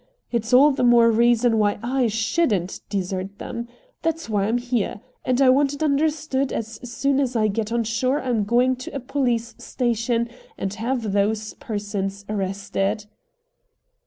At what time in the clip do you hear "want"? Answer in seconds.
5.51-5.73